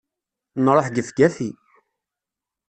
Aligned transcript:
Nruḥ 0.63 0.87
gefgafi! 0.95 1.49